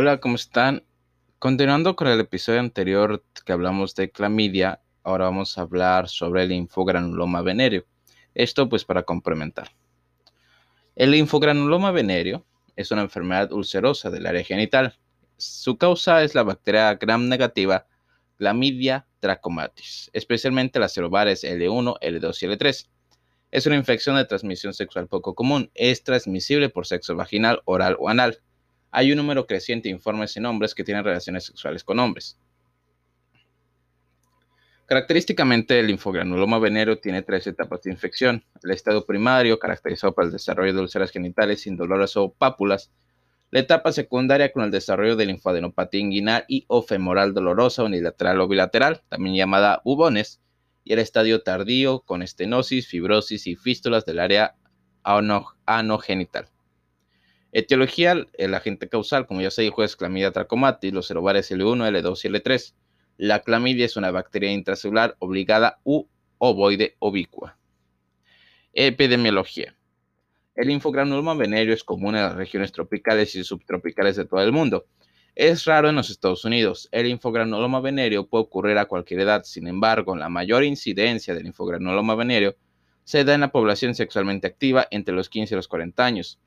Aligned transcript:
Hola, 0.00 0.20
¿cómo 0.20 0.36
están? 0.36 0.84
Continuando 1.40 1.96
con 1.96 2.06
el 2.06 2.20
episodio 2.20 2.60
anterior 2.60 3.24
que 3.44 3.52
hablamos 3.52 3.96
de 3.96 4.12
clamidia, 4.12 4.80
ahora 5.02 5.24
vamos 5.24 5.58
a 5.58 5.62
hablar 5.62 6.08
sobre 6.08 6.44
el 6.44 6.50
linfogranuloma 6.50 7.42
venéreo. 7.42 7.84
Esto 8.32 8.68
pues 8.68 8.84
para 8.84 9.02
complementar. 9.02 9.72
El 10.94 11.10
linfogranuloma 11.10 11.90
venéreo 11.90 12.46
es 12.76 12.92
una 12.92 13.02
enfermedad 13.02 13.50
ulcerosa 13.50 14.08
del 14.08 14.26
área 14.26 14.44
genital. 14.44 14.96
Su 15.36 15.76
causa 15.78 16.22
es 16.22 16.32
la 16.36 16.44
bacteria 16.44 16.94
gram 16.94 17.28
negativa 17.28 17.88
Clamidia 18.36 19.04
trachomatis, 19.18 20.10
especialmente 20.12 20.78
las 20.78 20.94
cerobares 20.94 21.42
L1, 21.42 21.98
L2 22.00 22.42
y 22.42 22.46
L3. 22.46 22.88
Es 23.50 23.66
una 23.66 23.74
infección 23.74 24.14
de 24.14 24.26
transmisión 24.26 24.74
sexual 24.74 25.08
poco 25.08 25.34
común. 25.34 25.72
Es 25.74 26.04
transmisible 26.04 26.68
por 26.68 26.86
sexo 26.86 27.16
vaginal, 27.16 27.62
oral 27.64 27.96
o 27.98 28.08
anal. 28.08 28.42
Hay 28.90 29.12
un 29.12 29.18
número 29.18 29.46
creciente 29.46 29.88
de 29.88 29.94
informes 29.94 30.36
en 30.36 30.46
hombres 30.46 30.74
que 30.74 30.84
tienen 30.84 31.04
relaciones 31.04 31.44
sexuales 31.44 31.84
con 31.84 31.98
hombres. 31.98 32.38
Característicamente, 34.86 35.78
el 35.78 35.88
linfogranuloma 35.88 36.58
venéreo 36.58 36.98
tiene 36.98 37.20
tres 37.20 37.46
etapas 37.46 37.82
de 37.82 37.90
infección. 37.90 38.42
El 38.62 38.70
estado 38.70 39.04
primario, 39.04 39.58
caracterizado 39.58 40.14
por 40.14 40.24
el 40.24 40.32
desarrollo 40.32 40.72
de 40.72 40.80
úlceras 40.80 41.10
genitales 41.10 41.66
indoloras 41.66 42.16
o 42.16 42.32
pápulas. 42.32 42.90
La 43.50 43.60
etapa 43.60 43.92
secundaria 43.92 44.50
con 44.50 44.62
el 44.64 44.70
desarrollo 44.70 45.16
de 45.16 45.26
linfadenopatía 45.26 46.00
inguinal 46.00 46.44
y 46.48 46.64
o 46.68 46.82
femoral 46.82 47.34
dolorosa 47.34 47.84
unilateral 47.84 48.40
o 48.40 48.48
bilateral, 48.48 49.02
también 49.10 49.36
llamada 49.36 49.82
bubones 49.84 50.40
y 50.84 50.94
el 50.94 51.00
estadio 51.00 51.42
tardío 51.42 52.00
con 52.00 52.22
estenosis, 52.22 52.88
fibrosis 52.88 53.46
y 53.46 53.56
fístulas 53.56 54.06
del 54.06 54.20
área 54.20 54.54
anogenital. 55.02 56.48
Etiología, 57.58 58.24
el 58.34 58.54
agente 58.54 58.88
causal, 58.88 59.26
como 59.26 59.40
ya 59.40 59.50
se 59.50 59.62
dijo, 59.62 59.82
es 59.82 59.96
clamidia 59.96 60.30
trachomatis, 60.30 60.92
los 60.92 61.08
cerobares 61.08 61.50
L1, 61.50 61.88
L2 61.88 62.24
y 62.24 62.28
L3. 62.28 62.74
La 63.16 63.40
clamidia 63.40 63.84
es 63.84 63.96
una 63.96 64.12
bacteria 64.12 64.52
intracelular 64.52 65.16
obligada 65.18 65.80
u 65.82 66.06
ovoide 66.38 66.94
ubicua. 67.00 67.58
Epidemiología. 68.72 69.74
El 70.54 70.70
infogranuloma 70.70 71.34
venéreo 71.34 71.74
es 71.74 71.82
común 71.82 72.14
en 72.14 72.22
las 72.22 72.36
regiones 72.36 72.70
tropicales 72.70 73.34
y 73.34 73.42
subtropicales 73.42 74.14
de 74.14 74.24
todo 74.24 74.40
el 74.40 74.52
mundo. 74.52 74.86
Es 75.34 75.64
raro 75.64 75.88
en 75.88 75.96
los 75.96 76.10
Estados 76.10 76.44
Unidos. 76.44 76.88
El 76.92 77.06
infogranuloma 77.06 77.80
venéreo 77.80 78.28
puede 78.28 78.44
ocurrir 78.44 78.78
a 78.78 78.86
cualquier 78.86 79.20
edad. 79.20 79.42
Sin 79.42 79.66
embargo, 79.66 80.14
la 80.14 80.28
mayor 80.28 80.62
incidencia 80.62 81.34
del 81.34 81.46
infogranuloma 81.46 82.14
venéreo 82.14 82.54
se 83.02 83.24
da 83.24 83.34
en 83.34 83.40
la 83.40 83.50
población 83.50 83.96
sexualmente 83.96 84.46
activa 84.46 84.86
entre 84.92 85.14
los 85.14 85.28
15 85.28 85.54
y 85.54 85.56
los 85.56 85.66
40 85.66 86.04
años. 86.04 86.38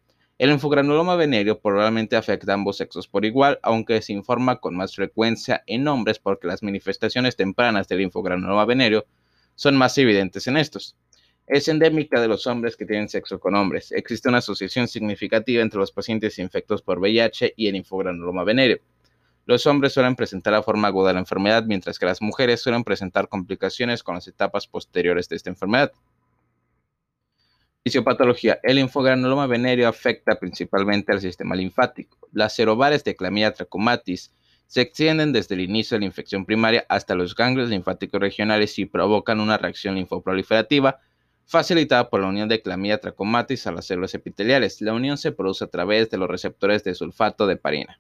El 0.42 0.50
infogranuloma 0.50 1.16
venéreo 1.16 1.60
probablemente 1.60 2.16
afecta 2.16 2.52
a 2.52 2.56
ambos 2.56 2.78
sexos 2.78 3.08
por 3.08 3.26
igual, 3.26 3.60
aunque 3.62 4.02
se 4.02 4.14
informa 4.14 4.56
con 4.60 4.76
más 4.76 4.96
frecuencia 4.96 5.64
en 5.68 5.88
hombres 5.88 6.18
porque 6.18 6.48
las 6.48 6.64
manifestaciones 6.64 7.36
tempranas 7.36 7.88
del 7.88 8.02
infogranuloma 8.02 8.66
venéreo 8.66 9.06
son 9.54 9.78
más 9.78 9.96
evidentes 10.00 10.48
en 10.48 10.58
estos. 10.58 10.96
Es 11.46 11.68
endémica 11.68 12.20
de 12.20 12.28
los 12.28 12.48
hombres 12.48 12.76
que 12.76 12.88
tienen 12.88 13.08
sexo 13.08 13.40
con 13.40 13.54
hombres. 13.54 13.92
Existe 13.92 14.30
una 14.30 14.40
asociación 14.40 14.88
significativa 14.88 15.62
entre 15.62 15.80
los 15.80 15.92
pacientes 15.92 16.40
infectados 16.40 16.82
por 16.82 16.98
VIH 16.98 17.54
y 17.56 17.68
el 17.68 17.76
infogranuloma 17.76 18.44
venéreo. 18.44 18.80
Los 19.46 19.68
hombres 19.68 19.94
suelen 19.94 20.16
presentar 20.16 20.54
la 20.54 20.64
forma 20.64 20.88
aguda 20.88 21.10
de 21.10 21.14
la 21.14 21.20
enfermedad, 21.20 21.66
mientras 21.66 22.00
que 22.00 22.08
las 22.08 22.20
mujeres 22.20 22.62
suelen 22.62 22.84
presentar 22.84 23.28
complicaciones 23.28 24.02
con 24.02 24.16
las 24.16 24.28
etapas 24.28 24.66
posteriores 24.66 25.30
de 25.30 25.36
esta 25.36 25.52
enfermedad. 25.52 25.92
Fisiopatología. 27.84 28.60
El 28.62 28.76
linfogranuloma 28.76 29.48
venéreo 29.48 29.88
afecta 29.88 30.36
principalmente 30.36 31.12
al 31.12 31.20
sistema 31.20 31.56
linfático. 31.56 32.30
Las 32.32 32.54
serobares 32.54 33.04
de 33.04 33.16
Clamidia 33.16 33.54
trachomatis 33.54 34.32
se 34.68 34.82
extienden 34.82 35.34
desde 35.34 35.56
el 35.56 35.62
inicio 35.62 35.96
de 35.96 36.02
la 36.02 36.06
infección 36.06 36.46
primaria 36.46 36.86
hasta 36.90 37.16
los 37.16 37.36
ganglios 37.36 37.70
linfáticos 37.70 38.22
regionales 38.22 38.78
y 38.78 38.86
provocan 38.86 39.40
una 39.40 39.58
reacción 39.58 39.96
linfoproliferativa 39.96 41.00
facilitada 41.48 42.10
por 42.12 42.22
la 42.22 42.28
unión 42.28 42.48
de 42.48 42.62
Clamidia 42.62 43.00
trachomatis 43.00 43.66
a 43.66 43.72
las 43.72 43.88
células 43.88 44.14
epiteliales. 44.14 44.80
La 44.82 44.94
unión 44.94 45.18
se 45.18 45.32
produce 45.32 45.66
a 45.66 45.68
través 45.68 46.12
de 46.12 46.18
los 46.18 46.30
receptores 46.30 46.84
de 46.84 46.94
sulfato 46.94 47.48
de 47.48 47.58
parina. 47.58 48.00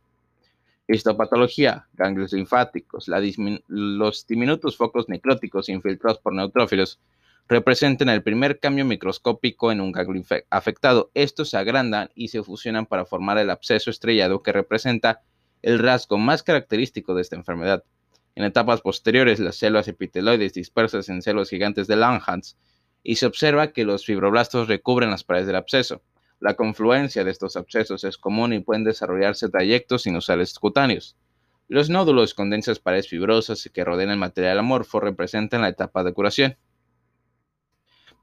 Histopatología, 0.87 1.87
ganglios 1.93 2.33
linfáticos. 2.33 3.09
los 3.67 4.27
diminutos 4.27 4.77
focos 4.77 5.09
necróticos 5.09 5.69
infiltrados 5.69 6.19
por 6.19 6.35
neutrófilos 6.35 6.99
representan 7.47 8.09
el 8.09 8.23
primer 8.23 8.59
cambio 8.59 8.85
microscópico 8.85 9.71
en 9.71 9.81
un 9.81 9.91
ganglio 9.91 10.23
afectado. 10.49 11.11
Estos 11.13 11.49
se 11.49 11.57
agrandan 11.57 12.09
y 12.15 12.29
se 12.29 12.43
fusionan 12.43 12.85
para 12.85 13.05
formar 13.05 13.37
el 13.37 13.49
absceso 13.49 13.89
estrellado 13.89 14.41
que 14.41 14.51
representa 14.51 15.21
el 15.61 15.79
rasgo 15.79 16.17
más 16.17 16.43
característico 16.43 17.13
de 17.13 17.21
esta 17.21 17.35
enfermedad. 17.35 17.83
En 18.35 18.45
etapas 18.45 18.81
posteriores, 18.81 19.39
las 19.39 19.57
células 19.57 19.87
epiteloides 19.87 20.53
dispersas 20.53 21.09
en 21.09 21.21
células 21.21 21.49
gigantes 21.49 21.87
de 21.87 21.97
Langhans 21.97 22.57
y 23.03 23.15
se 23.15 23.25
observa 23.25 23.73
que 23.73 23.83
los 23.83 24.05
fibroblastos 24.05 24.67
recubren 24.67 25.11
las 25.11 25.23
paredes 25.23 25.47
del 25.47 25.57
absceso. 25.57 26.01
La 26.39 26.55
confluencia 26.55 27.23
de 27.23 27.31
estos 27.31 27.55
abscesos 27.55 28.03
es 28.03 28.17
común 28.17 28.53
y 28.53 28.59
pueden 28.59 28.83
desarrollarse 28.83 29.49
trayectos 29.49 30.03
sinusales 30.03 30.57
cutáneos. 30.57 31.15
Los 31.67 31.89
nódulos 31.89 32.33
con 32.33 32.49
densas 32.49 32.79
paredes 32.79 33.07
fibrosas 33.07 33.69
que 33.73 33.83
rodean 33.83 34.09
el 34.09 34.17
material 34.17 34.59
amorfo 34.59 34.99
representan 34.99 35.61
la 35.61 35.69
etapa 35.69 36.03
de 36.03 36.13
curación 36.13 36.57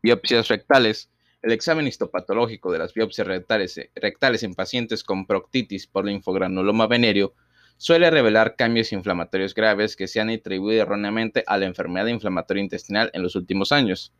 biopsias 0.03 0.49
rectales. 0.49 1.11
El 1.43 1.53
examen 1.53 1.87
histopatológico 1.87 2.73
de 2.73 2.79
las 2.79 2.95
biopsias 2.95 3.27
rectales, 3.27 4.43
en 4.43 4.55
pacientes 4.55 5.05
con 5.05 5.27
proctitis 5.27 5.87
por 5.87 6.05
linfogranuloma 6.05 6.87
venéreo 6.87 7.35
suele 7.77 8.11
revelar 8.11 8.57
cambios 8.57 8.93
inflamatorios 8.93 9.55
graves 9.55 9.95
que 9.95 10.09
se 10.09 10.21
han 10.21 10.31
atribuido 10.31 10.83
erróneamente 10.83 11.45
a 11.47 11.59
la 11.59 11.67
enfermedad 11.67 12.09
inflamatoria 12.09 12.63
intestinal 12.63 13.11
en 13.15 13.23
los 13.23 13.37
últimos 13.37 13.71
años. 13.71 14.13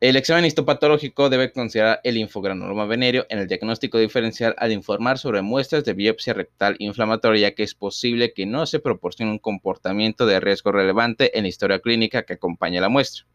El 0.00 0.16
examen 0.16 0.46
histopatológico 0.46 1.28
debe 1.28 1.52
considerar 1.52 2.00
el 2.04 2.14
linfogranuloma 2.14 2.86
venéreo 2.86 3.26
en 3.28 3.38
el 3.38 3.46
diagnóstico 3.46 3.98
diferencial 3.98 4.54
al 4.56 4.72
informar 4.72 5.18
sobre 5.18 5.42
muestras 5.42 5.84
de 5.84 5.92
biopsia 5.92 6.32
rectal 6.32 6.76
inflamatoria 6.78 7.54
que 7.54 7.64
es 7.64 7.74
posible 7.74 8.32
que 8.32 8.46
no 8.46 8.64
se 8.64 8.78
proporcione 8.78 9.32
un 9.32 9.38
comportamiento 9.38 10.24
de 10.24 10.40
riesgo 10.40 10.72
relevante 10.72 11.36
en 11.36 11.44
la 11.44 11.48
historia 11.50 11.80
clínica 11.80 12.22
que 12.22 12.32
acompaña 12.32 12.80
la 12.80 12.88
muestra. 12.88 13.26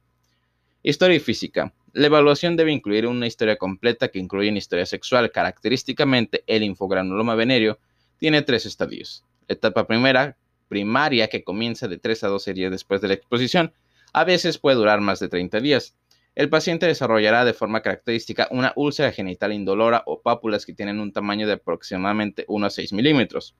Historia 0.87 1.15
y 1.15 1.19
física. 1.19 1.73
La 1.93 2.05
evaluación 2.05 2.55
debe 2.55 2.71
incluir 2.71 3.07
una 3.07 3.25
historia 3.25 3.55
completa 3.55 4.09
que 4.09 4.19
incluye 4.19 4.49
una 4.49 4.59
historia 4.59 4.85
sexual. 4.85 5.31
Característicamente, 5.31 6.43
el 6.45 6.61
infogranuloma 6.61 7.33
venéreo 7.33 7.79
tiene 8.19 8.43
tres 8.43 8.67
estadios. 8.67 9.23
etapa 9.47 9.87
primera, 9.87 10.37
primaria, 10.67 11.27
que 11.27 11.43
comienza 11.43 11.87
de 11.87 11.97
3 11.97 12.25
a 12.25 12.27
12 12.27 12.53
días 12.53 12.69
después 12.69 13.01
de 13.01 13.07
la 13.07 13.15
exposición. 13.15 13.73
A 14.13 14.25
veces 14.25 14.59
puede 14.59 14.75
durar 14.75 15.01
más 15.01 15.19
de 15.19 15.27
30 15.27 15.59
días. 15.59 15.95
El 16.35 16.49
paciente 16.49 16.85
desarrollará 16.85 17.45
de 17.45 17.53
forma 17.53 17.81
característica 17.81 18.47
una 18.51 18.71
úlcera 18.75 19.11
genital 19.11 19.53
indolora 19.53 20.03
o 20.05 20.21
pápulas 20.21 20.67
que 20.67 20.73
tienen 20.75 20.99
un 20.99 21.11
tamaño 21.11 21.47
de 21.47 21.53
aproximadamente 21.53 22.45
1 22.47 22.63
a 22.63 22.69
6 22.69 22.93
milímetros. 22.93 23.55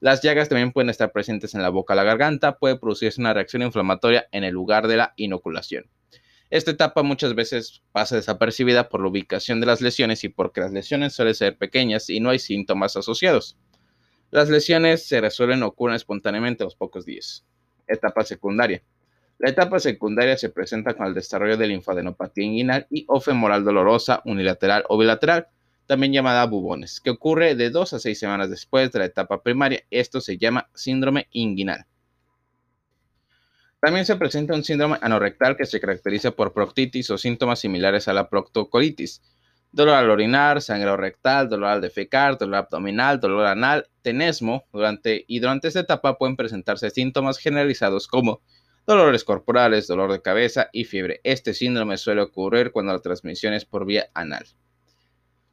Las 0.00 0.20
llagas 0.20 0.50
también 0.50 0.72
pueden 0.72 0.90
estar 0.90 1.10
presentes 1.10 1.54
en 1.54 1.62
la 1.62 1.70
boca 1.70 1.94
o 1.94 1.96
la 1.96 2.04
garganta. 2.04 2.58
Puede 2.58 2.78
producirse 2.78 3.18
una 3.18 3.32
reacción 3.32 3.62
inflamatoria 3.62 4.28
en 4.30 4.44
el 4.44 4.52
lugar 4.52 4.88
de 4.88 4.98
la 4.98 5.14
inoculación. 5.16 5.86
Esta 6.48 6.70
etapa 6.70 7.02
muchas 7.02 7.34
veces 7.34 7.82
pasa 7.90 8.14
desapercibida 8.14 8.88
por 8.88 9.00
la 9.00 9.08
ubicación 9.08 9.60
de 9.60 9.66
las 9.66 9.80
lesiones 9.80 10.22
y 10.22 10.28
porque 10.28 10.60
las 10.60 10.72
lesiones 10.72 11.12
suelen 11.12 11.34
ser 11.34 11.56
pequeñas 11.56 12.08
y 12.08 12.20
no 12.20 12.30
hay 12.30 12.38
síntomas 12.38 12.96
asociados. 12.96 13.56
Las 14.30 14.48
lesiones 14.48 15.06
se 15.06 15.20
resuelven 15.20 15.62
o 15.64 15.68
ocurren 15.68 15.96
espontáneamente 15.96 16.62
a 16.62 16.66
los 16.66 16.76
pocos 16.76 17.04
días. 17.04 17.44
Etapa 17.88 18.22
secundaria. 18.22 18.82
La 19.38 19.50
etapa 19.50 19.80
secundaria 19.80 20.36
se 20.36 20.48
presenta 20.48 20.94
con 20.94 21.06
el 21.06 21.14
desarrollo 21.14 21.56
de 21.56 21.66
linfadenopatía 21.66 22.44
inguinal 22.44 22.86
y 22.90 23.04
o 23.08 23.20
femoral 23.20 23.64
dolorosa 23.64 24.22
unilateral 24.24 24.84
o 24.88 24.96
bilateral, 24.96 25.48
también 25.86 26.12
llamada 26.12 26.46
bubones, 26.46 27.00
que 27.00 27.10
ocurre 27.10 27.54
de 27.54 27.70
dos 27.70 27.92
a 27.92 27.98
seis 27.98 28.18
semanas 28.18 28.50
después 28.50 28.90
de 28.92 29.00
la 29.00 29.04
etapa 29.04 29.42
primaria. 29.42 29.82
Esto 29.90 30.20
se 30.20 30.38
llama 30.38 30.68
síndrome 30.74 31.28
inguinal. 31.32 31.86
También 33.80 34.06
se 34.06 34.16
presenta 34.16 34.54
un 34.54 34.64
síndrome 34.64 34.98
anorrectal 35.02 35.56
que 35.56 35.66
se 35.66 35.80
caracteriza 35.80 36.30
por 36.30 36.52
proctitis 36.52 37.10
o 37.10 37.18
síntomas 37.18 37.60
similares 37.60 38.08
a 38.08 38.14
la 38.14 38.28
proctocolitis. 38.28 39.22
Dolor 39.70 39.94
al 39.94 40.10
orinar, 40.10 40.62
sangrado 40.62 40.96
rectal, 40.96 41.48
dolor 41.48 41.68
al 41.68 41.80
defecar, 41.82 42.38
dolor 42.38 42.56
abdominal, 42.56 43.20
dolor 43.20 43.46
anal, 43.46 43.88
tenesmo. 44.00 44.64
Durante, 44.72 45.24
y 45.28 45.40
durante 45.40 45.68
esta 45.68 45.80
etapa 45.80 46.16
pueden 46.16 46.36
presentarse 46.36 46.90
síntomas 46.90 47.38
generalizados 47.38 48.08
como 48.08 48.40
dolores 48.86 49.24
corporales, 49.24 49.86
dolor 49.86 50.10
de 50.12 50.22
cabeza 50.22 50.70
y 50.72 50.84
fiebre. 50.84 51.20
Este 51.24 51.52
síndrome 51.52 51.98
suele 51.98 52.22
ocurrir 52.22 52.72
cuando 52.72 52.92
la 52.92 53.00
transmisión 53.00 53.52
es 53.52 53.66
por 53.66 53.84
vía 53.84 54.08
anal. 54.14 54.46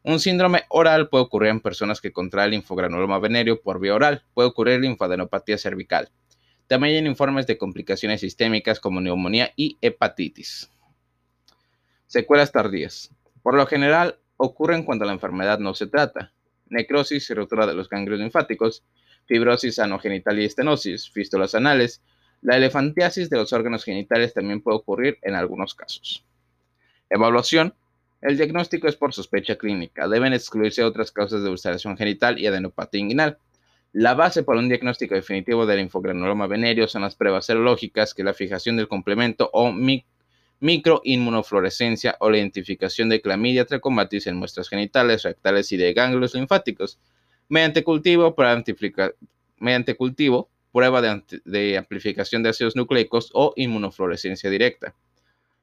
Un 0.04 0.20
síndrome 0.20 0.64
oral 0.70 1.10
puede 1.10 1.24
ocurrir 1.26 1.50
en 1.50 1.60
personas 1.60 2.00
que 2.00 2.12
contraen 2.12 2.52
linfogranuloma 2.52 3.20
venéreo 3.20 3.62
por 3.62 3.80
vía 3.80 3.96
oral. 3.96 4.24
Puede 4.34 4.50
ocurrir 4.50 4.80
linfadenopatía 4.82 5.58
cervical. 5.58 6.10
También 6.74 7.06
hay 7.06 7.08
informes 7.08 7.46
de 7.46 7.60
complicaciones 7.60 8.22
sistémicas 8.22 8.80
como 8.80 9.00
neumonía 9.00 9.54
y 9.56 9.78
hepatitis. 9.80 10.72
Secuelas 12.08 12.52
tardías. 12.52 13.12
Por 13.44 13.54
lo 13.54 13.68
general, 13.68 14.18
ocurren 14.38 14.82
cuando 14.82 15.06
la 15.06 15.12
enfermedad 15.12 15.60
no 15.60 15.76
se 15.76 15.86
trata. 15.86 16.34
necrosis 16.66 17.30
y 17.30 17.36
ruptura 17.36 17.68
de 17.68 17.76
los 17.76 17.90
ganglios 17.90 18.20
linfáticos, 18.20 18.84
fibrosis 19.28 19.78
anogenital 19.78 20.40
y 20.40 20.46
estenosis, 20.46 21.12
fístulas 21.12 21.54
anales. 21.54 22.02
La 22.42 22.58
elefantiasis 22.58 23.30
de 23.30 23.38
los 23.38 23.54
órganos 23.54 23.84
genitales 23.84 24.34
también 24.34 24.60
puede 24.60 24.78
ocurrir 24.78 25.20
en 25.22 25.36
algunos 25.36 25.76
casos. 25.76 26.26
Evaluación. 27.08 27.76
El 28.20 28.36
diagnóstico 28.36 28.88
es 28.88 28.96
por 28.96 29.14
sospecha 29.14 29.58
clínica. 29.60 30.08
Deben 30.08 30.34
excluirse 30.34 30.84
otras 30.84 31.12
causas 31.12 31.44
de 31.44 31.52
ulceración 31.52 31.96
genital 31.98 32.40
y 32.40 32.48
adenopatía 32.48 33.00
inguinal. 33.00 33.38
La 33.94 34.16
base 34.16 34.42
para 34.42 34.58
un 34.58 34.70
diagnóstico 34.70 35.14
definitivo 35.14 35.68
del 35.68 35.78
linfogranuloma 35.78 36.48
venéreo 36.48 36.88
son 36.88 37.04
las 37.04 37.14
pruebas 37.14 37.46
serológicas, 37.46 38.16
que 38.16 38.24
la 38.24 38.34
fijación 38.34 38.76
del 38.76 38.88
complemento 38.88 39.52
o 39.54 39.72
microinmunofluorescencia 40.60 42.18
o 42.20 42.32
la 42.32 42.40
identificación 42.40 43.08
de 43.10 43.22
clamidia 43.22 43.66
trachomatis 43.66 44.26
en 44.26 44.38
muestras 44.38 44.68
genitales, 44.68 45.22
rectales 45.22 45.72
y 45.72 45.78
de 45.78 45.94
ganglios 45.94 46.34
linfáticos. 46.34 46.98
Mediante 47.50 47.84
cultivo, 47.84 48.36
mediante 49.60 49.96
cultivo 49.96 50.50
prueba 50.72 51.00
de, 51.46 51.78
amplificación 51.78 52.42
de 52.42 52.50
ácidos 52.50 52.76
nucleicos 52.76 53.30
o 53.36 53.54
inmunofluorescencia 53.56 54.50
directa. 54.50 54.96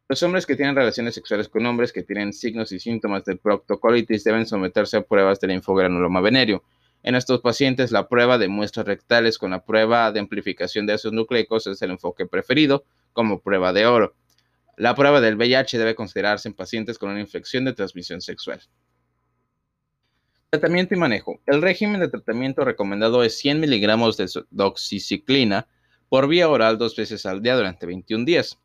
Los 0.09 0.23
hombres 0.23 0.47
que 0.47 0.55
tienen 0.55 0.77
relaciones 0.77 1.17
sexuales 1.17 1.49
con 1.49 1.67
hombres 1.67 1.93
que 1.93 2.05
tienen 2.05 2.33
signos 2.33 2.71
y 2.71 2.79
síntomas 2.79 3.25
de 3.25 3.35
proctocolitis 3.35 4.23
deben 4.23 4.47
someterse 4.47 4.99
a 4.99 5.03
pruebas 5.03 5.41
del 5.41 5.51
linfogranuloma 5.51 6.21
venéreo. 6.21 6.63
En 7.03 7.15
estos 7.15 7.41
pacientes, 7.41 7.93
la 7.93 8.09
prueba 8.09 8.37
de 8.37 8.49
muestras 8.49 8.87
rectales 8.87 9.39
con 9.39 9.53
la 9.53 9.65
prueba 9.65 10.13
de 10.13 10.21
amplificación 10.21 10.87
de 10.87 10.93
ácidos 10.93 11.15
nucleicos 11.15 11.67
es 11.67 11.81
el 11.81 11.93
enfoque 11.93 12.27
preferido 12.27 12.85
como 13.13 13.41
prueba 13.41 13.73
de 13.73 13.87
oro. 13.87 14.15
La 14.77 14.95
prueba 14.95 15.21
del 15.21 15.37
VIH 15.37 15.79
debe 15.79 15.95
considerarse 15.95 16.49
en 16.49 16.55
pacientes 16.55 16.99
con 16.99 17.11
una 17.11 17.21
infección 17.21 17.65
de 17.65 17.73
transmisión 17.73 18.21
sexual. 18.21 18.61
Tratamiento 20.51 20.95
y 20.95 20.99
manejo. 20.99 21.41
El 21.47 21.63
régimen 21.63 22.01
de 22.01 22.09
tratamiento 22.09 22.65
recomendado 22.65 23.23
es 23.23 23.39
100 23.39 23.61
miligramos 23.61 24.17
de 24.17 24.29
doxiciclina 24.51 25.69
por 26.09 26.29
vía 26.29 26.49
oral 26.49 26.77
dos 26.77 26.97
veces 26.97 27.25
al 27.25 27.41
día 27.41 27.57
durante 27.57 27.87
21 27.87 28.25
días. 28.25 28.59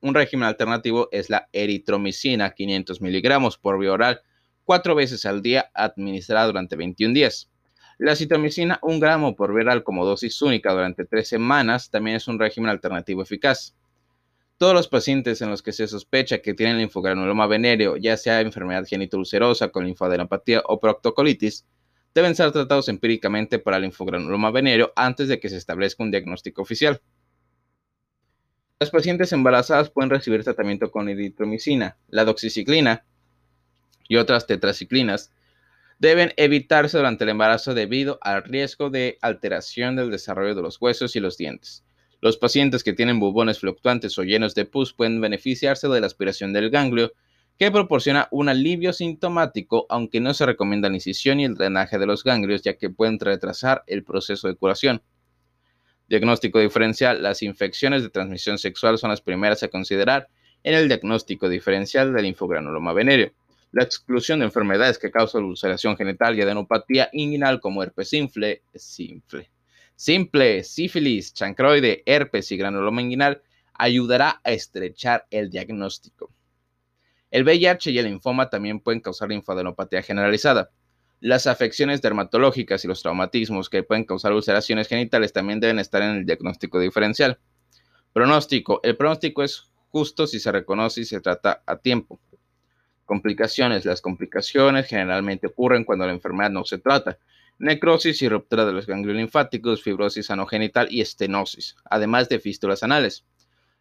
Un 0.00 0.14
régimen 0.14 0.46
alternativo 0.46 1.08
es 1.12 1.28
la 1.28 1.48
eritromicina 1.52 2.50
500 2.50 3.00
miligramos 3.00 3.58
por 3.58 3.78
vía 3.78 3.92
oral 3.92 4.22
cuatro 4.64 4.94
veces 4.94 5.24
al 5.24 5.42
día 5.42 5.70
administrada 5.74 6.46
durante 6.46 6.76
21 6.76 7.14
días. 7.14 7.50
La 8.00 8.16
citromicina 8.16 8.78
1 8.80 8.98
gramo 8.98 9.36
por 9.36 9.52
vía 9.52 9.60
oral 9.60 9.84
como 9.84 10.06
dosis 10.06 10.40
única 10.40 10.72
durante 10.72 11.04
tres 11.04 11.28
semanas 11.28 11.90
también 11.90 12.16
es 12.16 12.28
un 12.28 12.38
régimen 12.38 12.70
alternativo 12.70 13.20
eficaz. 13.20 13.76
Todos 14.56 14.72
los 14.72 14.88
pacientes 14.88 15.42
en 15.42 15.50
los 15.50 15.62
que 15.62 15.72
se 15.72 15.86
sospecha 15.86 16.38
que 16.38 16.54
tienen 16.54 16.78
linfogranuloma 16.78 17.46
venéreo, 17.46 17.98
ya 17.98 18.16
sea 18.16 18.40
enfermedad 18.40 18.86
genitulcerosa 18.88 19.68
con 19.68 19.84
linfadenopatía 19.84 20.62
o 20.64 20.80
proctocolitis, 20.80 21.66
deben 22.14 22.34
ser 22.34 22.52
tratados 22.52 22.88
empíricamente 22.88 23.58
para 23.58 23.78
linfogranuloma 23.78 24.50
venéreo 24.50 24.94
antes 24.96 25.28
de 25.28 25.38
que 25.38 25.50
se 25.50 25.58
establezca 25.58 26.02
un 26.02 26.10
diagnóstico 26.10 26.62
oficial. 26.62 27.02
Las 28.78 28.88
pacientes 28.88 29.30
embarazadas 29.34 29.90
pueden 29.90 30.08
recibir 30.08 30.42
tratamiento 30.42 30.90
con 30.90 31.10
eritromicina, 31.10 31.98
la 32.08 32.24
doxiciclina 32.24 33.04
y 34.08 34.16
otras 34.16 34.46
tetraciclinas. 34.46 35.32
Deben 36.00 36.32
evitarse 36.38 36.96
durante 36.96 37.24
el 37.24 37.30
embarazo 37.30 37.74
debido 37.74 38.18
al 38.22 38.42
riesgo 38.42 38.88
de 38.88 39.18
alteración 39.20 39.96
del 39.96 40.10
desarrollo 40.10 40.54
de 40.54 40.62
los 40.62 40.80
huesos 40.80 41.14
y 41.14 41.20
los 41.20 41.36
dientes. 41.36 41.84
Los 42.22 42.38
pacientes 42.38 42.82
que 42.82 42.94
tienen 42.94 43.20
bubones 43.20 43.58
fluctuantes 43.58 44.18
o 44.18 44.22
llenos 44.22 44.54
de 44.54 44.64
pus 44.64 44.94
pueden 44.94 45.20
beneficiarse 45.20 45.88
de 45.88 46.00
la 46.00 46.06
aspiración 46.06 46.54
del 46.54 46.70
ganglio, 46.70 47.12
que 47.58 47.70
proporciona 47.70 48.28
un 48.30 48.48
alivio 48.48 48.94
sintomático, 48.94 49.84
aunque 49.90 50.20
no 50.20 50.32
se 50.32 50.46
recomienda 50.46 50.88
la 50.88 50.94
incisión 50.94 51.38
y 51.38 51.44
el 51.44 51.56
drenaje 51.56 51.98
de 51.98 52.06
los 52.06 52.24
ganglios, 52.24 52.62
ya 52.62 52.78
que 52.78 52.88
pueden 52.88 53.20
retrasar 53.20 53.84
el 53.86 54.02
proceso 54.02 54.48
de 54.48 54.54
curación. 54.54 55.02
Diagnóstico 56.08 56.60
diferencial. 56.60 57.22
Las 57.22 57.42
infecciones 57.42 58.02
de 58.02 58.08
transmisión 58.08 58.56
sexual 58.56 58.96
son 58.96 59.10
las 59.10 59.20
primeras 59.20 59.62
a 59.64 59.68
considerar 59.68 60.28
en 60.62 60.74
el 60.74 60.88
diagnóstico 60.88 61.50
diferencial 61.50 62.14
del 62.14 62.22
linfogranuloma 62.22 62.94
venéreo. 62.94 63.32
La 63.72 63.84
exclusión 63.84 64.40
de 64.40 64.46
enfermedades 64.46 64.98
que 64.98 65.10
causan 65.10 65.44
ulceración 65.44 65.96
genital 65.96 66.36
y 66.36 66.42
adenopatía 66.42 67.08
inguinal 67.12 67.60
como 67.60 67.82
herpes 67.82 68.08
simple, 68.08 68.62
simple 68.74 69.50
simple, 70.00 70.64
sífilis, 70.64 71.34
chancroide, 71.34 72.02
herpes 72.06 72.50
y 72.52 72.56
granuloma 72.56 73.02
inguinal 73.02 73.42
ayudará 73.74 74.40
a 74.42 74.50
estrechar 74.50 75.26
el 75.30 75.50
diagnóstico. 75.50 76.32
El 77.30 77.44
VIH 77.44 77.90
y 77.90 77.98
el 77.98 78.06
linfoma 78.06 78.48
también 78.48 78.80
pueden 78.80 79.02
causar 79.02 79.28
linfadenopatía 79.28 80.00
generalizada. 80.00 80.70
Las 81.20 81.46
afecciones 81.46 82.00
dermatológicas 82.00 82.82
y 82.82 82.88
los 82.88 83.02
traumatismos 83.02 83.68
que 83.68 83.82
pueden 83.82 84.04
causar 84.04 84.32
ulceraciones 84.32 84.88
genitales 84.88 85.34
también 85.34 85.60
deben 85.60 85.78
estar 85.78 86.00
en 86.00 86.16
el 86.16 86.24
diagnóstico 86.24 86.80
diferencial. 86.80 87.38
Pronóstico. 88.14 88.80
El 88.82 88.96
pronóstico 88.96 89.42
es 89.42 89.70
justo 89.90 90.26
si 90.26 90.40
se 90.40 90.50
reconoce 90.50 91.02
y 91.02 91.04
se 91.04 91.20
trata 91.20 91.62
a 91.66 91.76
tiempo. 91.76 92.18
Complicaciones. 93.10 93.84
Las 93.84 94.00
complicaciones 94.00 94.86
generalmente 94.86 95.48
ocurren 95.48 95.82
cuando 95.82 96.06
la 96.06 96.12
enfermedad 96.12 96.50
no 96.50 96.64
se 96.64 96.78
trata 96.78 97.18
necrosis 97.58 98.22
y 98.22 98.28
ruptura 98.28 98.64
de 98.64 98.72
los 98.72 98.86
ganglios 98.86 99.16
linfáticos, 99.16 99.82
fibrosis 99.82 100.30
anogenital 100.30 100.86
y 100.92 101.00
estenosis, 101.00 101.74
además 101.86 102.28
de 102.28 102.38
fístulas 102.38 102.84
anales. 102.84 103.24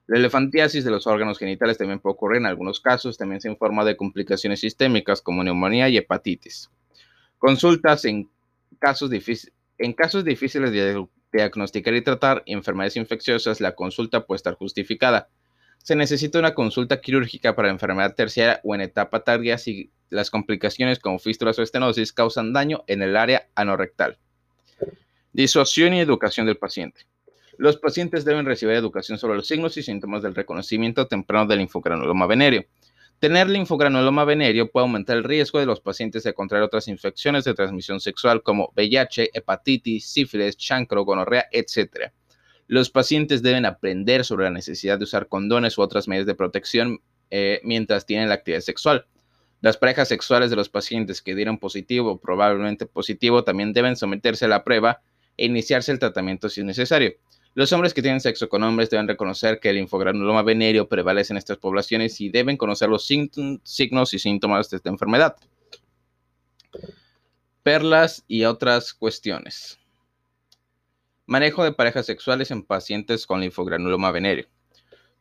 La 0.08 0.18
elefantiasis 0.18 0.84
de 0.84 0.90
los 0.90 1.06
órganos 1.06 1.38
genitales 1.38 1.78
también 1.78 2.00
puede 2.00 2.14
ocurrir 2.16 2.38
en 2.38 2.48
algunos 2.48 2.80
casos, 2.80 3.20
también 3.20 3.40
se 3.40 3.52
informa 3.52 3.86
de 3.86 3.96
complicaciones 3.96 4.62
sistémicas 4.62 5.22
como 5.22 5.44
neumonía 5.44 5.90
y 5.90 5.98
hepatitis. 5.98 6.72
Consultas 7.38 8.06
en 8.06 8.28
casos, 8.80 9.12
en 9.78 9.94
casos 9.94 10.26
difíciles 10.26 10.72
de 10.72 11.06
diagnosticar 11.32 11.94
y 11.94 12.02
tratar 12.02 12.42
enfermedades 12.48 12.96
infecciosas, 12.96 13.62
la 13.62 13.76
consulta 13.76 14.26
puede 14.26 14.38
estar 14.38 14.56
justificada. 14.56 15.30
Se 15.84 15.96
necesita 15.96 16.40
una 16.40 16.54
consulta 16.54 17.02
quirúrgica 17.02 17.56
para 17.56 17.70
enfermedad 17.70 18.16
terciaria 18.16 18.62
o 18.64 18.76
en 18.76 18.82
etapa 18.82 19.24
tardía 19.24 19.58
si 19.58 19.92
las 20.10 20.30
complicaciones 20.30 21.00
como 21.00 21.20
fístulas 21.20 21.58
o 21.60 21.64
estenosis 21.64 22.14
causan 22.14 22.54
daño 22.54 22.84
en 22.88 23.02
el 23.02 23.16
área 23.16 23.48
anorrectal. 23.56 24.18
Disuasión 25.34 25.94
y 25.94 26.00
educación 26.00 26.46
del 26.46 26.58
paciente. 26.58 27.02
Los 27.58 27.78
pacientes 27.78 28.26
deben 28.26 28.46
recibir 28.46 28.76
educación 28.76 29.18
sobre 29.18 29.36
los 29.36 29.48
signos 29.48 29.78
y 29.78 29.84
síntomas 29.84 30.24
del 30.24 30.36
reconocimiento 30.36 31.08
temprano 31.08 31.46
del 31.46 31.60
linfogranuloma 31.60 32.26
venéreo. 32.26 32.64
Tener 33.20 33.50
linfogranuloma 33.50 34.24
venéreo 34.24 34.72
puede 34.72 34.86
aumentar 34.86 35.18
el 35.18 35.26
riesgo 35.26 35.60
de 35.60 35.66
los 35.66 35.82
pacientes 35.82 36.24
de 36.24 36.34
contraer 36.34 36.64
otras 36.64 36.88
infecciones 36.88 37.44
de 37.44 37.54
transmisión 37.54 38.00
sexual 38.00 38.44
como 38.44 38.72
VIH, 38.78 39.32
hepatitis, 39.34 40.10
sífilis, 40.10 40.56
chancro, 40.56 41.04
gonorrea, 41.04 41.48
etc. 41.52 42.14
Los 42.70 42.92
pacientes 42.92 43.42
deben 43.42 43.66
aprender 43.66 44.24
sobre 44.24 44.44
la 44.44 44.52
necesidad 44.52 45.00
de 45.00 45.06
usar 45.06 45.28
condones 45.28 45.80
u 45.80 45.82
otras 45.82 46.08
medidas 46.08 46.28
de 46.28 46.36
protección 46.36 47.02
eh, 47.32 47.62
mientras 47.64 48.06
tienen 48.06 48.30
la 48.30 48.36
actividad 48.36 48.62
sexual. 48.62 49.08
Las 49.60 49.76
parejas 49.76 50.08
sexuales 50.08 50.52
de 50.52 50.56
los 50.56 50.70
pacientes 50.70 51.24
que 51.24 51.34
dieron 51.34 51.58
positivo 51.58 52.12
o 52.12 52.18
probablemente 52.20 52.86
positivo 52.86 53.44
también 53.44 53.74
deben 53.74 53.96
someterse 53.96 54.46
a 54.46 54.50
la 54.50 54.64
prueba 54.64 55.02
e 55.36 55.48
iniciarse 55.48 55.92
el 55.92 55.98
tratamiento 55.98 56.48
si 56.48 56.62
es 56.62 56.68
necesario. 56.68 57.14
Los 57.56 57.74
hombres 57.74 57.96
que 57.96 58.04
tienen 58.04 58.22
sexo 58.22 58.48
con 58.50 58.62
hombres 58.62 58.92
deben 58.92 59.08
reconocer 59.08 59.60
que 59.60 59.72
el 59.72 59.78
linfogranuloma 59.78 60.44
venéreo 60.44 60.88
prevalece 60.88 61.34
en 61.34 61.38
estas 61.38 61.58
poblaciones 61.58 62.22
y 62.22 62.30
deben 62.30 62.56
conocer 62.56 62.88
los 62.88 63.04
signos 63.04 64.14
y 64.14 64.20
síntomas 64.20 64.70
de 64.70 64.78
esta 64.78 64.90
enfermedad. 64.90 65.38
Perlas 67.64 68.24
y 68.28 68.44
otras 68.44 68.94
cuestiones. 68.94 69.79
Manejo 71.30 71.64
de 71.64 71.74
parejas 71.74 72.08
sexuales 72.08 72.50
en 72.50 72.64
pacientes 72.64 73.28
con 73.28 73.40
linfogranuloma 73.42 74.10
venéreo. 74.10 74.48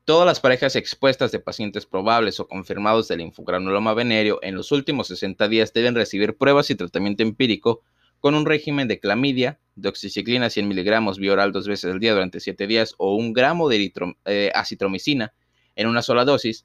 Todas 0.07 0.25
las 0.25 0.41
parejas 0.41 0.75
expuestas 0.75 1.33
de 1.33 1.39
pacientes 1.39 1.85
probables 1.85 2.41
o 2.41 2.49
confirmados 2.49 3.09
del 3.09 3.19
linfogranuloma 3.19 3.93
venéreo 3.93 4.39
en 4.41 4.55
los 4.55 4.73
últimos 4.73 5.09
60 5.09 5.49
días 5.49 5.75
deben 5.75 5.95
recibir 5.95 6.39
pruebas 6.39 6.71
y 6.71 6.77
tratamiento 6.77 7.23
empírico 7.23 7.83
con 8.21 8.35
un 8.35 8.47
régimen 8.47 8.89
de 8.89 9.01
clamidia, 9.01 9.61
de 9.75 9.91
oxiciclina 9.91 10.49
100 10.49 10.67
miligramos 10.67 11.19
bioral 11.19 11.53
dos 11.53 11.69
veces 11.69 11.93
al 11.93 12.01
día 12.01 12.15
durante 12.15 12.41
7 12.41 12.67
días 12.67 12.95
o 12.97 13.15
un 13.15 13.35
gramo 13.35 13.69
de 13.69 13.93
eh, 14.25 14.51
acitromicina 14.55 15.35
en 15.77 15.89
una 15.89 16.01
sola 16.01 16.25
dosis. 16.25 16.65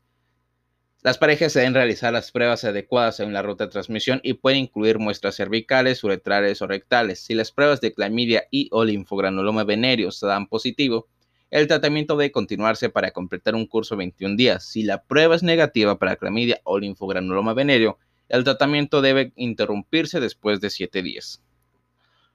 Las 1.04 1.18
parejas 1.18 1.54
deben 1.54 1.74
realizar 1.74 2.14
las 2.14 2.32
pruebas 2.32 2.64
adecuadas 2.64 3.20
en 3.20 3.34
la 3.34 3.42
ruta 3.42 3.66
de 3.66 3.72
transmisión 3.72 4.22
y 4.24 4.36
pueden 4.36 4.60
incluir 4.60 5.00
muestras 5.00 5.36
cervicales, 5.36 6.02
uretrales 6.02 6.62
o 6.62 6.68
rectales. 6.68 7.20
Si 7.20 7.34
las 7.34 7.52
pruebas 7.52 7.82
de 7.82 7.94
clamidia 7.94 8.46
y 8.50 8.70
o 8.72 8.86
linfogranuloma 8.86 9.66
venéreo 9.66 10.12
se 10.12 10.28
dan 10.28 10.48
positivo, 10.48 11.10
el 11.52 11.68
tratamiento 11.68 12.16
debe 12.16 12.32
continuarse 12.32 12.88
para 12.88 13.12
completar 13.12 13.54
un 13.54 13.68
curso 13.68 13.96
de 13.96 13.98
21 13.98 14.38
días. 14.38 14.66
Si 14.66 14.84
la 14.84 15.04
prueba 15.04 15.36
es 15.36 15.44
negativa 15.44 16.00
para 16.00 16.16
clamidia 16.16 16.62
o 16.64 16.80
linfogranuloma 16.80 17.54
venéreo, 17.54 18.00
el 18.30 18.46
tratamiento 18.46 19.02
debe 19.02 19.34
interrumpirse 19.36 20.22
después 20.22 20.62
de 20.62 20.70
7 20.70 21.02
días. 21.02 21.44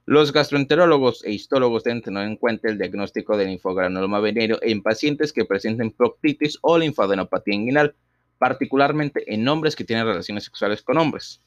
Los 0.05 0.31
gastroenterólogos 0.31 1.25
e 1.25 1.33
histólogos 1.33 1.85
deben 1.85 2.03
tener 2.03 2.27
en 2.27 2.37
cuenta 2.37 2.69
el 2.69 2.77
diagnóstico 2.77 3.39
de 3.39 3.47
linfogranuloma 3.47 4.21
venéreo 4.21 4.59
en 4.61 4.83
pacientes 4.83 5.33
que 5.33 5.47
presenten 5.47 5.91
proctitis 5.91 6.59
o 6.61 6.77
linfadenopatía 6.77 7.55
inguinal, 7.55 7.95
particularmente 8.39 9.33
en 9.33 9.47
hombres 9.49 9.77
que 9.77 9.85
tienen 9.85 10.07
relaciones 10.07 10.45
sexuales 10.45 10.83
con 10.83 10.99
hombres. 10.99 11.41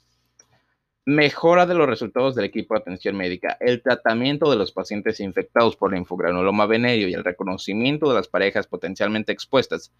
Mejora 1.06 1.66
de 1.66 1.74
los 1.74 1.88
resultados 1.88 2.36
del 2.36 2.46
equipo 2.46 2.76
de 2.76 2.82
atención 2.82 3.18
médica. 3.18 3.58
El 3.60 3.82
tratamiento 3.82 4.52
de 4.52 4.58
los 4.58 4.72
pacientes 4.72 5.20
infectados 5.20 5.76
por 5.76 5.94
linfogranuloma 5.94 6.68
venéreo 6.68 7.08
y 7.08 7.14
el 7.14 7.24
reconocimiento 7.24 8.08
de 8.10 8.16
las 8.16 8.28
parejas 8.28 8.68
potencialmente 8.68 9.32
expuestas 9.32 9.92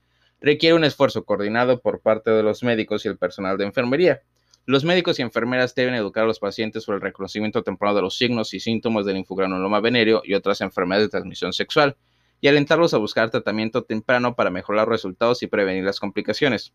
requiere 0.42 0.76
un 0.76 0.84
esfuerzo 0.84 1.24
coordinado 1.24 1.82
por 1.82 2.02
parte 2.02 2.30
de 2.32 2.44
los 2.44 2.62
médicos 2.62 3.06
y 3.06 3.08
el 3.08 3.18
personal 3.18 3.58
de 3.58 3.66
enfermería. 3.66 4.22
Los 4.66 4.86
médicos 4.86 5.18
y 5.18 5.24
enfermeras 5.24 5.74
deben 5.74 5.96
educar 5.96 6.26
a 6.26 6.28
los 6.28 6.40
pacientes 6.40 6.84
sobre 6.84 6.98
el 6.98 7.02
reconocimiento 7.02 7.64
temprano 7.64 7.96
de 7.96 8.04
los 8.04 8.16
signos 8.18 8.54
y 8.54 8.60
síntomas 8.60 9.06
del 9.06 9.16
linfogranuloma 9.16 9.80
venéreo 9.80 10.22
y 10.24 10.36
otras 10.36 10.62
enfermedades 10.62 11.08
de 11.08 11.12
transmisión 11.12 11.52
sexual, 11.52 11.96
y 12.42 12.48
alentarlos 12.48 12.94
a 12.94 12.98
buscar 12.98 13.30
tratamiento 13.30 13.84
temprano 13.84 14.36
para 14.36 14.50
mejorar 14.50 14.88
los 14.88 14.94
resultados 14.94 15.44
y 15.44 15.48
prevenir 15.48 15.86
las 15.86 16.00
complicaciones. 16.00 16.74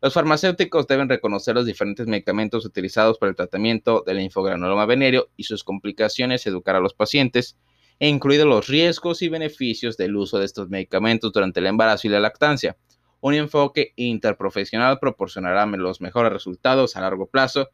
Los 0.00 0.14
farmacéuticos 0.14 0.88
deben 0.88 1.08
reconocer 1.08 1.54
los 1.54 1.66
diferentes 1.66 2.08
medicamentos 2.08 2.64
utilizados 2.64 3.18
para 3.18 3.30
el 3.30 3.36
tratamiento 3.36 4.02
del 4.04 4.16
linfogranuloma 4.16 4.86
venéreo 4.86 5.28
y 5.36 5.44
sus 5.44 5.62
complicaciones, 5.62 6.44
educar 6.46 6.74
a 6.74 6.80
los 6.80 6.94
pacientes, 6.94 7.56
e 8.00 8.08
incluidos 8.08 8.46
los 8.46 8.66
riesgos 8.66 9.22
y 9.22 9.28
beneficios 9.28 9.96
del 9.96 10.16
uso 10.16 10.40
de 10.40 10.46
estos 10.46 10.68
medicamentos 10.68 11.32
durante 11.32 11.60
el 11.60 11.66
embarazo 11.66 12.08
y 12.08 12.10
la 12.10 12.18
lactancia. 12.18 12.76
Un 13.20 13.34
enfoque 13.34 13.92
interprofesional 13.94 14.98
proporcionará 14.98 15.64
los 15.66 16.00
mejores 16.00 16.32
resultados 16.32 16.96
a 16.96 17.00
largo 17.02 17.26
plazo 17.26 17.70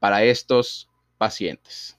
para 0.00 0.24
estos 0.24 0.88
pacientes. 1.18 1.97